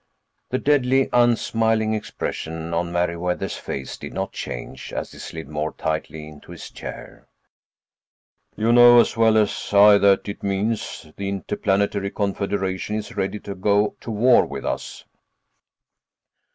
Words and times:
The 0.49 0.57
deadly, 0.57 1.09
unsmiling 1.13 1.93
expression 1.93 2.73
on 2.73 2.91
Meriwether's 2.91 3.55
face 3.57 3.97
did 3.97 4.13
not 4.15 4.31
change 4.31 4.91
as 4.91 5.11
he 5.11 5.19
slid 5.19 5.47
more 5.47 5.73
tightly 5.73 6.27
into 6.27 6.51
his 6.53 6.71
chair. 6.71 7.27
"You 8.55 8.71
know 8.71 8.99
as 8.99 9.15
well 9.15 9.37
as 9.37 9.71
I 9.71 9.99
that 9.99 10.27
it 10.27 10.41
means 10.41 11.05
the 11.17 11.29
Interplanetary 11.29 12.09
Confederation 12.09 12.95
is 12.95 13.15
ready 13.15 13.39
to 13.41 13.53
go 13.53 13.95
to 14.01 14.09
war 14.09 14.43
with 14.47 14.65
us." 14.65 15.05